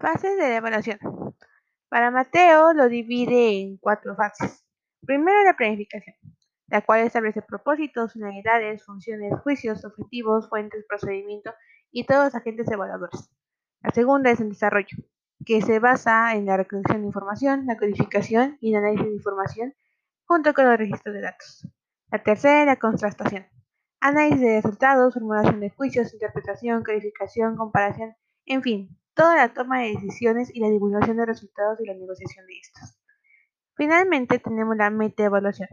Fases 0.00 0.36
de 0.38 0.56
evaluación. 0.56 0.98
Para 1.88 2.12
Mateo 2.12 2.72
lo 2.72 2.88
divide 2.88 3.60
en 3.60 3.78
cuatro 3.78 4.14
fases. 4.14 4.64
Primero 5.04 5.42
la 5.42 5.56
planificación, 5.56 6.14
la 6.68 6.82
cual 6.82 7.00
establece 7.00 7.42
propósitos, 7.42 8.12
finalidades, 8.12 8.84
funciones, 8.84 9.32
juicios, 9.42 9.84
objetivos, 9.84 10.48
fuentes, 10.48 10.84
procedimiento 10.88 11.52
y 11.90 12.04
todos 12.04 12.26
los 12.26 12.34
agentes 12.36 12.70
evaluadores. 12.70 13.28
La 13.82 13.90
segunda 13.90 14.30
es 14.30 14.38
el 14.38 14.50
desarrollo, 14.50 14.96
que 15.44 15.60
se 15.62 15.80
basa 15.80 16.36
en 16.36 16.46
la 16.46 16.56
recolección 16.56 17.00
de 17.00 17.08
información, 17.08 17.66
la 17.66 17.76
codificación 17.76 18.58
y 18.60 18.70
el 18.70 18.76
análisis 18.76 19.06
de 19.06 19.14
información 19.16 19.74
junto 20.26 20.54
con 20.54 20.66
los 20.66 20.78
registros 20.78 21.12
de 21.12 21.22
datos. 21.22 21.66
La 22.12 22.22
tercera 22.22 22.60
es 22.60 22.66
la 22.66 22.76
contrastación, 22.76 23.46
análisis 24.00 24.40
de 24.40 24.60
resultados, 24.62 25.14
formulación 25.14 25.58
de 25.58 25.70
juicios, 25.70 26.12
interpretación, 26.12 26.84
codificación, 26.84 27.56
comparación, 27.56 28.14
en 28.46 28.62
fin, 28.62 29.01
toda 29.14 29.36
la 29.36 29.52
toma 29.52 29.80
de 29.80 29.92
decisiones 29.92 30.50
y 30.54 30.60
la 30.60 30.68
divulgación 30.68 31.16
de 31.16 31.26
resultados 31.26 31.80
y 31.80 31.86
la 31.86 31.94
negociación 31.94 32.46
de 32.46 32.58
estos. 32.58 32.98
Finalmente 33.76 34.38
tenemos 34.38 34.76
la 34.76 34.90
metaevaluación, 34.90 35.68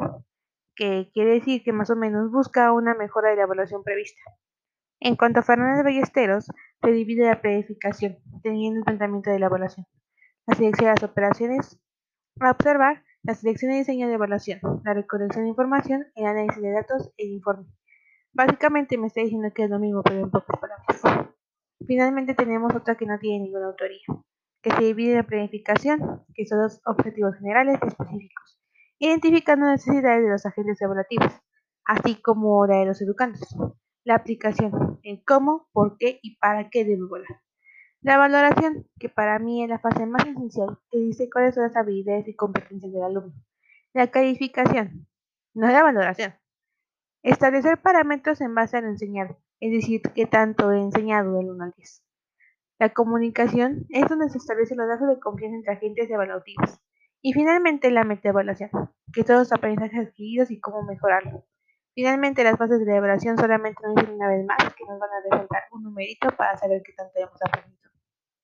que 0.76 1.10
quiere 1.14 1.32
decir 1.32 1.64
que 1.64 1.74
más 1.74 1.90
o 1.90 1.96
menos 1.96 2.32
busca 2.32 2.72
una 2.72 2.96
mejora 2.96 3.30
de 3.30 3.38
la 3.38 3.44
evaluación 3.44 3.84
prevista. 3.84 4.22
En 5.02 5.16
cuanto 5.16 5.40
a 5.40 5.44
Fernández 5.44 5.84
Ballesteros, 5.84 6.48
se 6.82 6.92
divide 6.92 7.26
la 7.26 7.42
planificación, 7.42 8.18
teniendo 8.44 8.80
el 8.80 8.86
planteamiento 8.86 9.30
de 9.30 9.40
la 9.40 9.46
evaluación, 9.48 9.86
la 10.46 10.56
selección 10.56 10.86
de 10.88 10.92
las 10.92 11.04
operaciones 11.04 11.80
a 12.40 12.52
observar, 12.52 13.04
la 13.24 13.36
selección 13.36 13.74
y 13.74 13.80
diseño 13.80 14.08
de 14.08 14.14
evaluación, 14.14 14.60
la 14.86 14.94
recolección 14.94 15.44
de 15.44 15.50
información, 15.50 16.08
el 16.16 16.26
análisis 16.26 16.62
de 16.62 16.72
datos 16.72 17.12
el 17.18 17.32
informe. 17.32 17.68
Básicamente 18.32 18.98
me 18.98 19.08
está 19.08 19.22
diciendo 19.22 19.50
que 19.54 19.64
es 19.64 19.70
lo 19.70 19.80
mismo, 19.80 20.04
pero 20.04 20.22
en 20.22 20.32
pocas 20.32 20.58
palabras. 20.60 21.29
Finalmente 21.90 22.36
tenemos 22.36 22.76
otra 22.76 22.94
que 22.94 23.08
no 23.08 23.18
tiene 23.18 23.46
ninguna 23.46 23.66
autoría, 23.66 23.98
que 24.62 24.70
se 24.70 24.80
divide 24.80 25.18
en 25.18 25.26
planificación, 25.26 26.24
que 26.36 26.46
son 26.46 26.62
los 26.62 26.80
objetivos 26.86 27.36
generales 27.38 27.80
y 27.82 27.88
específicos, 27.88 28.62
identificando 29.00 29.66
necesidades 29.66 30.22
de 30.22 30.30
los 30.30 30.46
agentes 30.46 30.80
evaluativos, 30.80 31.34
así 31.86 32.22
como 32.22 32.68
la 32.68 32.76
de 32.76 32.86
los 32.86 33.02
educantes. 33.02 33.56
La 34.04 34.14
aplicación, 34.14 35.00
el 35.02 35.24
cómo, 35.26 35.68
por 35.74 35.98
qué 35.98 36.20
y 36.22 36.38
para 36.38 36.70
qué 36.70 36.86
debo 36.86 37.08
volar. 37.08 37.42
La 38.02 38.20
valoración, 38.20 38.88
que 39.00 39.10
para 39.10 39.40
mí 39.40 39.64
es 39.64 39.70
la 39.70 39.80
fase 39.80 40.06
más 40.06 40.28
esencial, 40.28 40.78
que 40.92 41.00
dice 41.00 41.28
cuáles 41.28 41.56
son 41.56 41.64
las 41.64 41.76
habilidades 41.76 42.28
y 42.28 42.36
competencias 42.36 42.94
del 42.94 43.02
alumno. 43.02 43.34
La 43.94 44.12
calificación, 44.12 45.08
no 45.56 45.66
la 45.66 45.82
valoración. 45.82 46.36
Establecer 47.24 47.82
parámetros 47.82 48.42
en 48.42 48.54
base 48.54 48.78
al 48.78 48.86
enseñado, 48.86 49.40
es 49.60 49.72
decir, 49.72 50.02
qué 50.16 50.26
tanto 50.26 50.72
he 50.72 50.80
enseñado 50.80 51.34
del 51.34 51.50
1 51.50 51.64
al 51.64 51.74
10. 51.76 52.04
La 52.80 52.90
comunicación 52.90 53.86
es 53.90 54.08
donde 54.08 54.30
se 54.30 54.38
establecen 54.38 54.78
los 54.78 54.88
datos 54.88 55.08
de 55.10 55.20
confianza 55.20 55.58
entre 55.58 55.74
agentes 55.74 56.10
evaluativos. 56.10 56.80
Y 57.22 57.34
finalmente 57.34 57.92
la 57.92 58.06
metaevaluación, 58.06 58.70
que 59.14 59.24
son 59.24 59.40
los 59.40 59.52
aprendizajes 59.52 60.08
adquiridos 60.08 60.52
y 60.52 60.62
cómo 60.62 60.84
mejorarlo. 60.84 61.46
Finalmente, 61.94 62.46
las 62.46 62.58
fases 62.58 62.86
de 62.86 62.96
evaluación 62.96 63.38
solamente 63.38 63.82
nos 63.84 63.96
dicen 63.96 64.16
una 64.16 64.30
vez 64.30 64.46
más 64.46 64.74
que 64.74 64.86
nos 64.86 64.98
van 65.00 65.10
a 65.10 65.22
resaltar 65.30 65.64
un 65.72 65.84
numerito 65.84 66.30
para 66.38 66.56
saber 66.58 66.82
qué 66.82 66.94
tanto 66.94 67.20
hemos 67.20 67.42
aprendido. 67.42 67.79